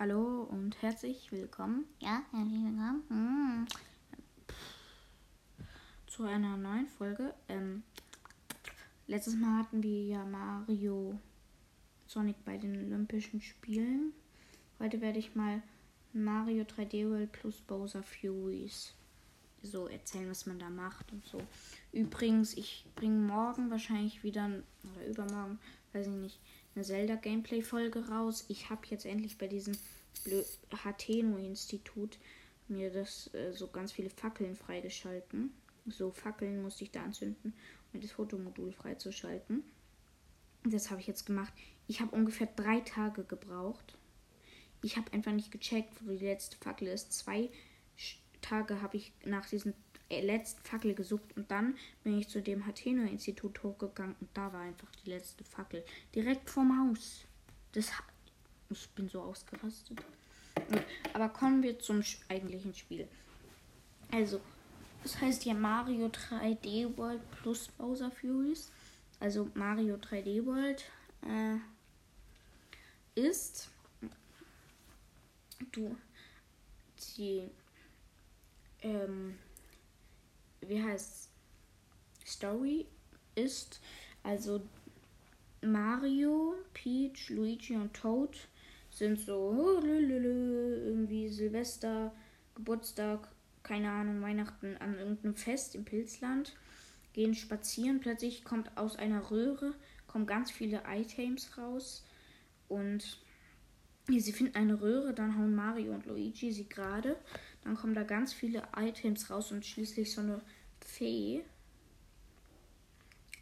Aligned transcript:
Hallo 0.00 0.44
und 0.44 0.80
herzlich 0.80 1.30
willkommen. 1.30 1.84
Ja, 1.98 2.22
herzlich 2.30 2.62
willkommen. 2.62 3.02
Hm. 3.08 3.66
Zu 6.06 6.22
einer 6.22 6.56
neuen 6.56 6.86
Folge. 6.86 7.34
Ähm, 7.48 7.82
letztes 9.06 9.34
Mal 9.34 9.58
hatten 9.58 9.82
wir 9.82 10.02
ja 10.02 10.24
Mario 10.24 11.18
Sonic 12.06 12.42
bei 12.46 12.56
den 12.56 12.78
Olympischen 12.78 13.42
Spielen. 13.42 14.14
Heute 14.78 15.02
werde 15.02 15.18
ich 15.18 15.34
mal 15.34 15.62
Mario 16.14 16.64
3D 16.64 17.06
World 17.10 17.32
plus 17.32 17.60
Bowser 17.60 18.02
Furies 18.02 18.94
so 19.62 19.86
erzählen, 19.86 20.30
was 20.30 20.46
man 20.46 20.58
da 20.58 20.70
macht 20.70 21.12
und 21.12 21.26
so. 21.26 21.42
Übrigens, 21.92 22.56
ich 22.56 22.86
bringe 22.96 23.18
morgen 23.18 23.70
wahrscheinlich 23.70 24.24
wieder, 24.24 24.46
oder 24.82 25.06
übermorgen, 25.06 25.58
weiß 25.92 26.06
ich 26.06 26.14
nicht, 26.14 26.40
eine 26.74 26.84
Zelda-Gameplay-Folge 26.84 28.08
raus. 28.08 28.44
Ich 28.48 28.70
habe 28.70 28.86
jetzt 28.88 29.06
endlich 29.06 29.38
bei 29.38 29.46
diesem 29.46 29.76
Hateno-Institut 30.84 32.18
mir 32.68 32.90
das 32.90 33.32
äh, 33.34 33.52
so 33.52 33.68
ganz 33.68 33.92
viele 33.92 34.10
Fackeln 34.10 34.54
freigeschalten. 34.54 35.52
So 35.86 36.10
Fackeln 36.10 36.62
musste 36.62 36.84
ich 36.84 36.90
da 36.90 37.02
anzünden, 37.02 37.54
um 37.92 38.00
das 38.00 38.12
Fotomodul 38.12 38.72
freizuschalten. 38.72 39.64
Das 40.64 40.90
habe 40.90 41.00
ich 41.00 41.06
jetzt 41.06 41.26
gemacht. 41.26 41.52
Ich 41.88 42.00
habe 42.00 42.14
ungefähr 42.14 42.48
drei 42.54 42.80
Tage 42.80 43.24
gebraucht. 43.24 43.96
Ich 44.82 44.96
habe 44.96 45.12
einfach 45.12 45.32
nicht 45.32 45.50
gecheckt, 45.50 45.94
wo 46.06 46.10
die 46.10 46.24
letzte 46.24 46.56
Fackel 46.56 46.88
ist. 46.88 47.12
Zwei 47.12 47.50
Tage 48.40 48.80
habe 48.80 48.96
ich 48.96 49.12
nach 49.24 49.46
diesem 49.46 49.72
äh, 49.72 49.89
letzten 50.10 50.62
Fackel 50.62 50.94
gesucht 50.94 51.36
und 51.36 51.50
dann 51.50 51.76
bin 52.02 52.18
ich 52.18 52.28
zu 52.28 52.42
dem 52.42 52.66
Hateno-Institut 52.66 53.62
hochgegangen 53.62 54.16
und 54.20 54.28
da 54.34 54.52
war 54.52 54.62
einfach 54.62 54.90
die 55.04 55.10
letzte 55.10 55.44
Fackel. 55.44 55.84
Direkt 56.14 56.50
vorm 56.50 56.90
Haus. 56.90 57.24
Das, 57.72 57.90
ich 58.68 58.88
bin 58.90 59.08
so 59.08 59.22
ausgerastet. 59.22 60.02
Aber 61.12 61.28
kommen 61.28 61.62
wir 61.62 61.78
zum 61.78 62.02
eigentlichen 62.28 62.74
Spiel. 62.74 63.08
Also, 64.10 64.40
das 65.02 65.20
heißt 65.20 65.44
ja 65.44 65.54
Mario 65.54 66.06
3D 66.06 66.96
World 66.96 67.22
plus 67.42 67.68
Bowser 67.68 68.10
Furies. 68.10 68.70
Also 69.20 69.50
Mario 69.54 69.96
3D 69.96 70.44
World 70.44 70.84
äh, 71.22 71.58
ist 73.14 73.70
du 75.72 75.96
die 77.16 77.48
ähm, 78.82 79.38
wie 80.60 80.82
heißt 80.82 81.30
Story 82.26 82.86
ist. 83.34 83.80
Also 84.22 84.62
Mario, 85.62 86.54
Peach, 86.74 87.30
Luigi 87.30 87.76
und 87.76 87.94
Toad 87.94 88.36
sind 88.90 89.18
so 89.18 89.36
oh, 89.36 89.84
irgendwie 89.84 91.28
Silvester, 91.28 92.12
Geburtstag, 92.54 93.28
keine 93.62 93.90
Ahnung, 93.90 94.22
Weihnachten 94.22 94.76
an 94.78 94.98
irgendeinem 94.98 95.34
Fest 95.34 95.74
im 95.74 95.84
Pilzland, 95.84 96.56
gehen 97.12 97.34
spazieren, 97.34 98.00
plötzlich 98.00 98.44
kommt 98.44 98.76
aus 98.76 98.96
einer 98.96 99.30
Röhre 99.30 99.74
kommen 100.10 100.26
ganz 100.26 100.50
viele 100.50 100.82
Items 100.88 101.56
raus 101.56 102.04
und 102.68 103.20
sie 104.08 104.32
finden 104.32 104.56
eine 104.56 104.80
Röhre, 104.80 105.14
dann 105.14 105.38
hauen 105.38 105.54
Mario 105.54 105.92
und 105.92 106.04
Luigi 106.06 106.52
sie 106.52 106.68
gerade 106.68 107.16
dann 107.64 107.76
kommen 107.76 107.94
da 107.94 108.02
ganz 108.02 108.32
viele 108.32 108.62
Items 108.76 109.30
raus 109.30 109.52
und 109.52 109.66
schließlich 109.66 110.12
so 110.12 110.20
eine 110.20 110.40
Fee. 110.80 111.42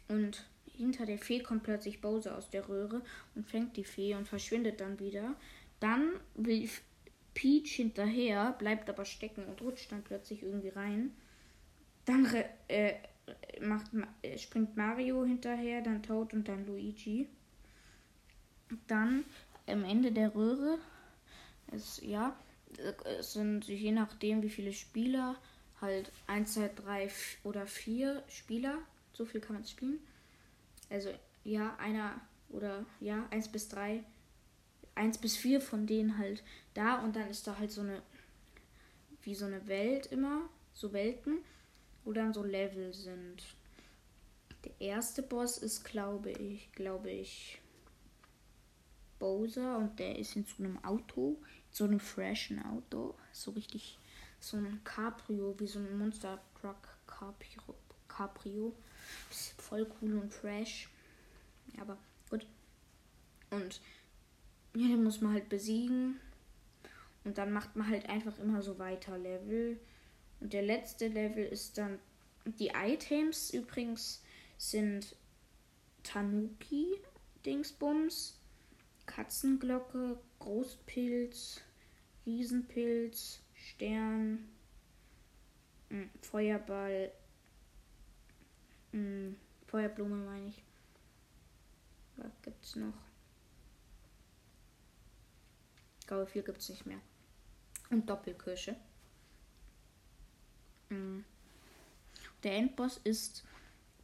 Und 0.07 0.45
hinter 0.65 1.05
der 1.05 1.17
Fee 1.17 1.41
kommt 1.41 1.63
plötzlich 1.63 2.01
Bowser 2.01 2.37
aus 2.37 2.49
der 2.49 2.67
Röhre 2.67 3.01
und 3.35 3.47
fängt 3.47 3.77
die 3.77 3.83
Fee 3.83 4.15
und 4.15 4.27
verschwindet 4.27 4.81
dann 4.81 4.99
wieder. 4.99 5.35
Dann 5.79 6.19
will 6.35 6.69
Peach 7.33 7.75
hinterher, 7.75 8.53
bleibt 8.57 8.89
aber 8.89 9.05
stecken 9.05 9.45
und 9.45 9.61
rutscht 9.61 9.91
dann 9.91 10.03
plötzlich 10.03 10.43
irgendwie 10.43 10.69
rein. 10.69 11.11
Dann 12.05 12.25
äh, 12.67 12.95
macht, 13.61 13.91
äh, 14.21 14.37
springt 14.37 14.75
Mario 14.75 15.23
hinterher, 15.23 15.81
dann 15.81 16.03
Toad 16.03 16.33
und 16.33 16.47
dann 16.47 16.65
Luigi. 16.65 17.29
Dann 18.87 19.23
am 19.67 19.83
Ende 19.83 20.11
der 20.11 20.33
Röhre 20.35 20.79
ist, 21.71 22.01
ja, 22.01 22.35
es 23.19 23.33
sind 23.33 23.67
je 23.67 23.91
nachdem, 23.91 24.41
wie 24.43 24.49
viele 24.49 24.73
Spieler, 24.73 25.35
halt 25.81 26.11
1, 26.27 26.53
2, 26.53 26.71
3 26.75 27.09
oder 27.43 27.65
4 27.67 28.23
Spieler. 28.27 28.77
So 29.13 29.25
viel 29.25 29.41
kann 29.41 29.55
man 29.55 29.65
spielen. 29.65 29.99
Also 30.89 31.09
ja, 31.43 31.75
einer 31.77 32.19
oder 32.49 32.85
ja, 32.99 33.27
1 33.31 33.49
bis 33.49 33.69
3, 33.69 34.03
1 34.95 35.17
bis 35.19 35.37
4 35.37 35.61
von 35.61 35.87
denen 35.87 36.17
halt 36.17 36.43
da 36.73 36.99
und 36.99 37.15
dann 37.15 37.29
ist 37.29 37.47
da 37.47 37.57
halt 37.57 37.71
so 37.71 37.81
eine, 37.81 38.01
wie 39.21 39.35
so 39.35 39.45
eine 39.45 39.67
Welt 39.67 40.07
immer, 40.07 40.49
so 40.73 40.93
Welten, 40.93 41.39
wo 42.03 42.11
dann 42.11 42.33
so 42.33 42.43
Level 42.43 42.93
sind. 42.93 43.43
Der 44.65 44.73
erste 44.79 45.21
Boss 45.21 45.57
ist, 45.57 45.85
glaube 45.85 46.31
ich, 46.31 46.71
glaube 46.73 47.11
ich, 47.11 47.61
Bowser 49.19 49.77
und 49.77 49.99
der 49.99 50.17
ist 50.17 50.35
in 50.35 50.45
so 50.45 50.63
einem 50.63 50.83
Auto 50.83 51.37
so 51.71 51.83
einem 51.83 51.99
freshen 51.99 52.63
Auto. 52.65 53.15
So 53.31 53.51
richtig, 53.51 53.97
so 54.39 54.57
ein 54.57 54.81
Cabrio, 54.83 55.55
wie 55.59 55.67
so 55.67 55.79
ein 55.79 55.97
Monster 55.97 56.41
Truck 56.59 56.97
Cabrio. 57.07 57.75
Cabrio. 58.07 58.75
voll 59.29 59.87
cool 60.01 60.17
und 60.17 60.33
fresh. 60.33 60.89
Aber 61.79 61.97
gut. 62.29 62.45
Und 63.49 63.81
ja, 64.75 64.87
den 64.87 65.03
muss 65.03 65.21
man 65.21 65.33
halt 65.33 65.49
besiegen. 65.49 66.19
Und 67.23 67.37
dann 67.37 67.51
macht 67.51 67.75
man 67.75 67.87
halt 67.87 68.09
einfach 68.09 68.37
immer 68.39 68.61
so 68.61 68.79
weiter 68.79 69.17
Level. 69.17 69.79
Und 70.39 70.53
der 70.53 70.63
letzte 70.63 71.07
Level 71.07 71.45
ist 71.45 71.77
dann. 71.77 71.99
Die 72.45 72.71
Items 72.73 73.53
übrigens 73.53 74.23
sind 74.57 75.15
Tanuki 76.03 76.99
Dingsbums, 77.45 78.38
Katzenglocke, 79.09 80.19
Großpilz, 80.37 81.61
Riesenpilz, 82.27 83.41
Stern, 83.55 84.47
mh, 85.89 85.97
hm, 85.97 86.09
Feuerball, 86.21 87.11
mh, 88.91 88.99
hm, 88.99 89.35
Feuerblume 89.65 90.15
meine 90.15 90.49
ich. 90.49 90.63
Was 92.17 92.31
gibt's 92.43 92.75
noch? 92.75 92.93
Ich 95.99 96.05
glaube, 96.05 96.27
viel 96.27 96.43
gibt's 96.43 96.69
nicht 96.69 96.85
mehr. 96.85 96.99
Und 97.89 98.07
Doppelkirsche. 98.07 98.75
Hm. 100.89 101.25
Der 102.43 102.57
Endboss 102.57 102.99
ist 103.03 103.43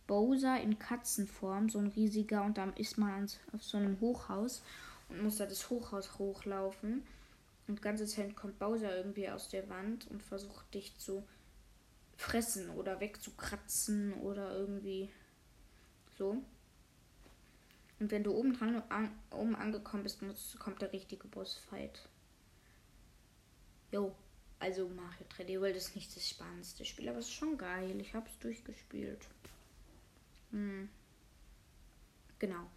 Bowser 0.07 0.59
in 0.59 0.79
Katzenform, 0.79 1.69
so 1.69 1.77
ein 1.77 1.87
riesiger, 1.87 2.43
und 2.43 2.57
dann 2.57 2.73
ist 2.73 2.97
man 2.97 3.29
auf 3.53 3.63
so 3.63 3.77
einem 3.77 3.99
Hochhaus 3.99 4.63
und 5.09 5.23
muss 5.23 5.37
da 5.37 5.45
das 5.45 5.69
Hochhaus 5.69 6.17
hochlaufen. 6.17 7.05
Und 7.67 7.81
ganze 7.81 8.05
Zeit 8.05 8.35
kommt 8.35 8.59
Bowser 8.59 8.95
irgendwie 8.95 9.29
aus 9.29 9.49
der 9.49 9.67
Wand 9.69 10.09
und 10.11 10.21
versucht 10.21 10.73
dich 10.73 10.97
zu 10.97 11.27
fressen 12.15 12.69
oder 12.69 12.99
wegzukratzen 12.99 14.13
oder 14.13 14.55
irgendwie 14.55 15.09
so. 16.17 16.43
Und 17.99 18.11
wenn 18.11 18.23
du 18.23 18.33
oben 18.33 18.53
dran 18.53 18.83
an, 18.89 19.11
oben 19.31 19.55
angekommen 19.55 20.03
bist, 20.03 20.21
muss, 20.21 20.57
kommt 20.59 20.81
der 20.81 20.93
richtige 20.93 21.27
Bossfight. 21.27 22.07
Jo, 23.91 24.15
also 24.59 24.89
Mario 24.89 25.25
3D 25.29 25.59
World 25.61 25.75
ist 25.75 25.95
nicht 25.95 26.15
das 26.15 26.27
spannendste 26.27 26.85
Spiel, 26.85 27.09
aber 27.09 27.19
es 27.19 27.27
ist 27.27 27.33
schon 27.33 27.57
geil. 27.57 27.99
Ich 27.99 28.13
habe 28.13 28.27
es 28.27 28.37
durchgespielt. 28.39 29.27
Hm. 30.51 30.89
Genau. 32.39 32.69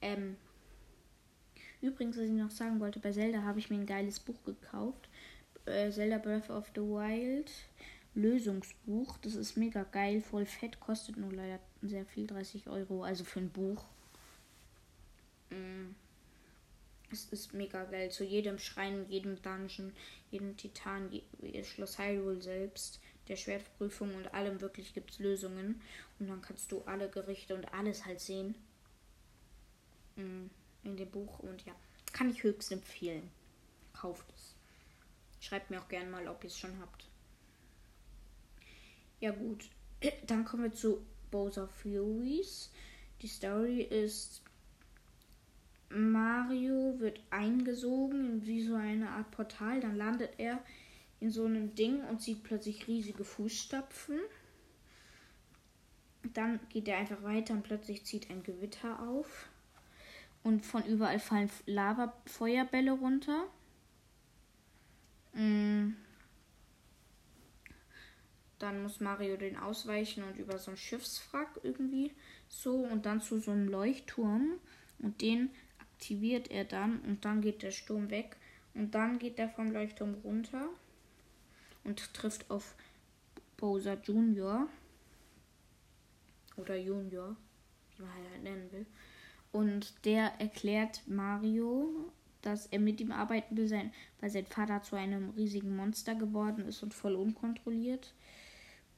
Ähm, 0.00 0.36
Übrigens, 1.84 2.16
was 2.16 2.24
ich 2.24 2.30
noch 2.30 2.50
sagen 2.50 2.80
wollte, 2.80 2.98
bei 2.98 3.12
Zelda 3.12 3.42
habe 3.42 3.58
ich 3.58 3.68
mir 3.68 3.76
ein 3.76 3.84
geiles 3.84 4.18
Buch 4.18 4.42
gekauft. 4.46 5.06
Äh, 5.66 5.90
Zelda 5.90 6.16
Breath 6.16 6.48
of 6.48 6.66
the 6.74 6.80
Wild 6.80 7.52
Lösungsbuch. 8.14 9.18
Das 9.18 9.34
ist 9.34 9.58
mega 9.58 9.82
geil, 9.82 10.22
voll 10.22 10.46
fett, 10.46 10.80
kostet 10.80 11.18
nur 11.18 11.30
leider 11.30 11.60
sehr 11.82 12.06
viel, 12.06 12.26
30 12.26 12.68
Euro. 12.68 13.04
Also 13.04 13.24
für 13.24 13.40
ein 13.40 13.50
Buch. 13.50 13.84
Mm. 15.50 15.94
Es 17.12 17.26
ist 17.26 17.52
mega 17.52 17.84
geil. 17.84 18.10
Zu 18.10 18.24
jedem 18.24 18.58
Schrein, 18.58 19.04
jedem 19.10 19.42
Dungeon, 19.42 19.92
jedem 20.30 20.56
Titan, 20.56 21.12
je, 21.12 21.64
Schloss 21.64 21.98
Hyrule 21.98 22.40
selbst, 22.40 22.98
der 23.28 23.36
Schwertprüfung 23.36 24.14
und 24.14 24.32
allem 24.32 24.62
wirklich 24.62 24.94
gibt 24.94 25.10
es 25.10 25.18
Lösungen. 25.18 25.82
Und 26.18 26.28
dann 26.28 26.40
kannst 26.40 26.72
du 26.72 26.80
alle 26.86 27.10
Gerichte 27.10 27.54
und 27.54 27.74
alles 27.74 28.06
halt 28.06 28.20
sehen. 28.20 28.54
Mm 30.16 30.46
in 30.84 30.96
dem 30.96 31.10
Buch 31.10 31.38
und 31.40 31.64
ja, 31.64 31.74
kann 32.12 32.30
ich 32.30 32.42
höchst 32.42 32.72
empfehlen. 32.72 33.30
Kauft 33.92 34.26
es. 34.34 34.54
Schreibt 35.40 35.70
mir 35.70 35.80
auch 35.80 35.88
gerne 35.88 36.10
mal, 36.10 36.26
ob 36.28 36.42
ihr 36.42 36.48
es 36.48 36.58
schon 36.58 36.78
habt. 36.80 37.06
Ja 39.20 39.30
gut, 39.32 39.68
dann 40.26 40.44
kommen 40.44 40.64
wir 40.64 40.72
zu 40.72 41.04
Bowser 41.30 41.68
Furies. 41.68 42.70
Die 43.22 43.28
Story 43.28 43.82
ist 43.82 44.42
Mario 45.90 46.98
wird 46.98 47.20
eingesogen 47.30 48.24
in 48.28 48.46
wie 48.46 48.62
so 48.62 48.74
eine 48.74 49.10
Art 49.10 49.30
Portal. 49.30 49.80
Dann 49.80 49.96
landet 49.96 50.34
er 50.38 50.62
in 51.20 51.30
so 51.30 51.44
einem 51.44 51.74
Ding 51.74 52.02
und 52.04 52.20
sieht 52.20 52.42
plötzlich 52.42 52.88
riesige 52.88 53.24
Fußstapfen. 53.24 54.18
Dann 56.32 56.60
geht 56.68 56.88
er 56.88 56.98
einfach 56.98 57.22
weiter 57.22 57.54
und 57.54 57.62
plötzlich 57.62 58.04
zieht 58.04 58.30
ein 58.30 58.42
Gewitter 58.42 59.00
auf. 59.08 59.48
Und 60.44 60.64
von 60.64 60.84
überall 60.84 61.18
fallen 61.18 61.50
Lava-Feuerbälle 61.66 62.92
runter. 62.92 63.46
Mm. 65.32 65.94
Dann 68.58 68.82
muss 68.82 69.00
Mario 69.00 69.36
den 69.36 69.56
ausweichen 69.56 70.22
und 70.22 70.36
über 70.36 70.58
so 70.58 70.70
ein 70.70 70.76
Schiffswrack 70.76 71.60
irgendwie 71.62 72.12
so 72.48 72.76
und 72.76 73.04
dann 73.04 73.20
zu 73.20 73.40
so 73.40 73.50
einem 73.50 73.68
Leuchtturm. 73.68 74.60
Und 74.98 75.22
den 75.22 75.50
aktiviert 75.80 76.50
er 76.50 76.64
dann 76.64 77.00
und 77.00 77.24
dann 77.24 77.40
geht 77.40 77.62
der 77.62 77.72
Sturm 77.72 78.10
weg. 78.10 78.36
Und 78.74 78.94
dann 78.94 79.18
geht 79.18 79.38
er 79.38 79.48
vom 79.48 79.72
Leuchtturm 79.72 80.14
runter 80.24 80.68
und 81.84 82.12
trifft 82.12 82.50
auf 82.50 82.74
Bowser 83.56 83.98
Junior. 84.02 84.68
Oder 86.56 86.76
Junior, 86.76 87.34
wie 87.96 88.02
man 88.02 88.12
halt 88.12 88.42
nennen 88.42 88.70
will. 88.72 88.86
Und 89.54 90.04
der 90.04 90.32
erklärt 90.40 91.02
Mario, 91.06 91.88
dass 92.42 92.66
er 92.66 92.80
mit 92.80 93.00
ihm 93.00 93.12
arbeiten 93.12 93.56
will, 93.56 93.68
sein, 93.68 93.92
weil 94.20 94.28
sein 94.28 94.46
Vater 94.46 94.82
zu 94.82 94.96
einem 94.96 95.30
riesigen 95.30 95.76
Monster 95.76 96.16
geworden 96.16 96.66
ist 96.66 96.82
und 96.82 96.92
voll 96.92 97.14
unkontrolliert 97.14 98.12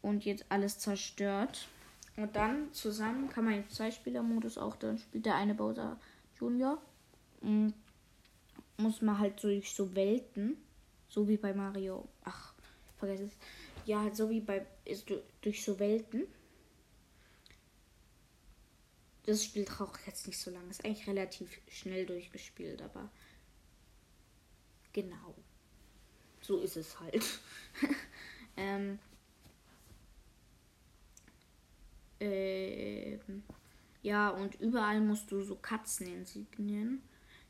und 0.00 0.24
jetzt 0.24 0.46
alles 0.48 0.78
zerstört. 0.78 1.68
Und 2.16 2.34
dann 2.36 2.72
zusammen 2.72 3.28
kann 3.28 3.44
man 3.44 3.52
im 3.52 3.68
Zweispieler-Modus 3.68 4.56
auch, 4.56 4.76
dann 4.76 4.96
spielt 4.96 5.26
der 5.26 5.34
eine 5.34 5.54
Bowser 5.54 5.98
Junior. 6.40 6.80
Mm, 7.42 7.68
muss 8.78 9.02
man 9.02 9.18
halt 9.18 9.42
durch 9.42 9.74
so 9.74 9.94
Welten, 9.94 10.56
so 11.10 11.28
wie 11.28 11.36
bei 11.36 11.52
Mario, 11.52 12.08
ach, 12.24 12.54
vergesse 12.96 13.24
es. 13.24 13.36
Ja, 13.84 14.00
halt 14.00 14.16
so 14.16 14.30
wie 14.30 14.40
bei, 14.40 14.64
ist 14.86 15.12
durch 15.42 15.62
so 15.62 15.78
Welten 15.78 16.22
das 19.26 19.44
Spiel 19.44 19.64
braucht 19.64 20.06
jetzt 20.06 20.26
nicht 20.26 20.38
so 20.38 20.50
lange. 20.50 20.70
Ist 20.70 20.84
eigentlich 20.84 21.06
relativ 21.06 21.60
schnell 21.68 22.06
durchgespielt, 22.06 22.80
aber 22.80 23.10
genau. 24.92 25.34
So 26.40 26.60
ist 26.60 26.76
es 26.76 26.98
halt. 27.00 27.24
ähm, 28.56 29.00
ähm, 32.20 33.42
ja, 34.02 34.30
und 34.30 34.54
überall 34.60 35.00
musst 35.00 35.30
du 35.32 35.42
so 35.42 35.56
Katzeninsignien. 35.56 37.02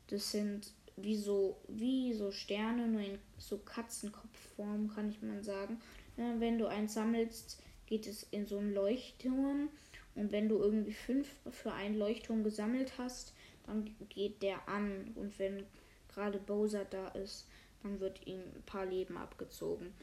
Das 0.07 0.31
sind 0.31 0.73
wie 0.95 1.15
so, 1.15 1.61
wie 1.67 2.13
so 2.13 2.31
Sterne, 2.31 2.87
nur 2.87 3.01
in 3.01 3.19
so 3.37 3.59
Katzenkopfform, 3.59 4.89
kann 4.89 5.11
ich 5.11 5.21
mal 5.21 5.43
sagen. 5.43 5.79
Ja, 6.17 6.39
wenn 6.39 6.57
du 6.57 6.65
eins 6.65 6.95
sammelst, 6.95 7.61
geht 7.85 8.07
es 8.07 8.23
in 8.31 8.47
so 8.47 8.57
einen 8.57 8.73
Leuchtturm 8.73 9.69
und 10.17 10.31
wenn 10.31 10.49
du 10.49 10.57
irgendwie 10.57 10.93
fünf 10.93 11.27
für 11.51 11.71
einen 11.71 11.95
Leuchtturm 11.95 12.43
gesammelt 12.43 12.97
hast, 12.97 13.35
dann 13.67 13.95
geht 14.09 14.41
der 14.41 14.67
an. 14.67 15.11
Und 15.15 15.37
wenn 15.37 15.63
gerade 16.07 16.39
Bowser 16.39 16.85
da 16.85 17.09
ist, 17.09 17.47
dann 17.83 17.99
wird 17.99 18.25
ihm 18.25 18.39
ein 18.39 18.63
paar 18.65 18.85
Leben 18.85 19.15
abgezogen. 19.15 19.93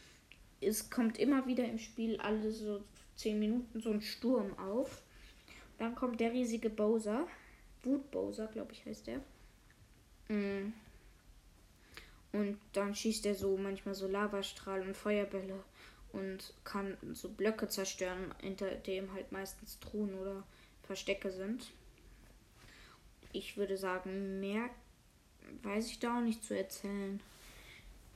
Es 0.60 0.88
kommt 0.88 1.18
immer 1.18 1.46
wieder 1.46 1.64
im 1.64 1.78
Spiel 1.78 2.16
alle 2.18 2.52
so 2.52 2.84
zehn 3.16 3.40
Minuten 3.40 3.80
so 3.80 3.90
ein 3.90 4.00
Sturm 4.00 4.56
auf. 4.56 5.02
Dann 5.78 5.96
kommt 5.96 6.20
der 6.20 6.32
riesige 6.32 6.70
Bowser. 6.70 7.26
Wut 7.82 8.08
Bowser, 8.12 8.46
glaube 8.46 8.72
ich, 8.72 8.86
heißt 8.86 9.08
der. 9.08 9.18
Mm. 10.28 10.72
Und 12.32 12.58
dann 12.72 12.94
schießt 12.94 13.26
er 13.26 13.34
so 13.34 13.56
manchmal 13.56 13.94
so 13.94 14.06
Lavastrahlen 14.06 14.88
und 14.88 14.96
Feuerbälle 14.96 15.64
und 16.14 16.54
kann 16.62 16.96
so 17.12 17.28
Blöcke 17.28 17.68
zerstören, 17.68 18.34
hinter 18.40 18.70
dem 18.70 19.12
halt 19.12 19.32
meistens 19.32 19.78
Truhen 19.80 20.14
oder 20.14 20.44
Verstecke 20.82 21.30
sind. 21.30 21.72
Ich 23.32 23.56
würde 23.56 23.76
sagen, 23.76 24.38
mehr 24.38 24.70
weiß 25.62 25.88
ich 25.88 25.98
da 25.98 26.18
auch 26.18 26.22
nicht 26.22 26.44
zu 26.44 26.56
erzählen. 26.56 27.20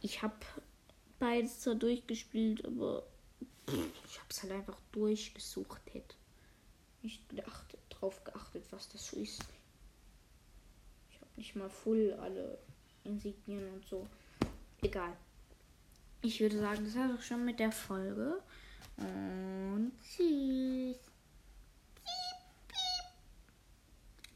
Ich 0.01 0.23
habe 0.23 0.37
beides 1.19 1.61
zwar 1.61 1.75
durchgespielt, 1.75 2.65
aber 2.65 3.03
ich 3.67 4.19
habe 4.19 4.29
es 4.31 4.43
halt 4.43 4.53
einfach 4.53 4.79
durchgesucht. 4.93 5.83
Hätte. 5.93 6.15
Nicht 7.03 7.29
gedacht, 7.29 7.77
drauf 7.91 8.23
geachtet, 8.23 8.65
was 8.71 8.89
das 8.89 9.09
so 9.09 9.17
ist. 9.17 9.45
Ich 11.11 11.21
habe 11.21 11.31
nicht 11.37 11.57
mal 11.57 11.69
full 11.69 12.17
alle 12.21 12.59
Insignien 13.03 13.73
und 13.73 13.87
so. 13.87 14.07
Egal 14.83 15.17
ich 16.23 16.41
würde 16.41 16.59
sagen, 16.59 16.85
das 16.85 16.97
war 16.97 17.09
doch 17.09 17.23
schon 17.23 17.45
mit 17.45 17.59
der 17.59 17.73
Folge. 17.73 18.41
Und 18.97 19.93
tschüss. 20.03 20.97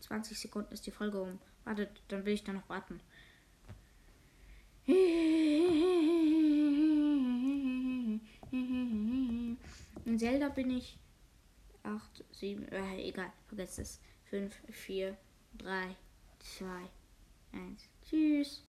20 0.00 0.38
Sekunden 0.38 0.72
ist 0.74 0.86
die 0.86 0.90
Folge 0.90 1.20
um. 1.20 1.38
Wartet, 1.64 2.02
dann 2.08 2.24
will 2.24 2.34
ich 2.34 2.44
da 2.44 2.52
noch 2.52 2.68
warten. 2.68 3.00
In 10.04 10.18
Zelda 10.18 10.48
bin 10.50 10.70
ich 10.70 10.98
8, 11.82 12.24
7, 12.32 12.68
äh, 12.68 13.08
egal, 13.08 13.32
vergesst 13.46 13.78
es. 13.78 14.00
5, 14.24 14.54
4, 14.70 15.16
3, 15.58 15.96
2, 16.40 16.66
1. 17.52 17.88
Tschüss. 18.04 18.60